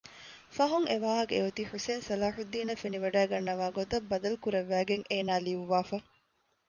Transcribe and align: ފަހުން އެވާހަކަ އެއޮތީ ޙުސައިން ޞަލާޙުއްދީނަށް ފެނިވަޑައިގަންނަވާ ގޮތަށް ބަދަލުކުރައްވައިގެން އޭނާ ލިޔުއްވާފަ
ފަހުން 0.55 0.87
އެވާހަކަ 0.89 1.33
އެއޮތީ 1.37 1.61
ޙުސައިން 1.71 2.05
ޞަލާޙުއްދީނަށް 2.07 2.81
ފެނިވަޑައިގަންނަވާ 2.81 3.65
ގޮތަށް 3.77 4.07
ބަދަލުކުރައްވައިގެން 4.09 5.05
އޭނާ 5.11 5.33
ލިޔުއްވާފަ 5.45 5.97